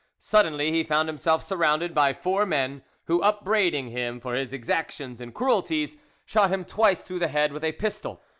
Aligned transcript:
Suddenly 0.17 0.71
he 0.71 0.83
found 0.83 1.07
himself 1.07 1.43
surrounded 1.43 1.93
by 1.93 2.11
four 2.11 2.43
men, 2.43 2.81
who, 3.05 3.21
upbraiding 3.21 3.89
him 3.91 4.19
for 4.19 4.33
his 4.33 4.51
exactions 4.51 5.21
and 5.21 5.31
cruelties, 5.31 5.95
shot 6.25 6.49
him 6.49 6.65
twice 6.65 7.03
through 7.03 7.19
the 7.19 7.27
head 7.27 7.53
with 7.53 7.63
a 7.63 7.73
pistol. 7.73 8.19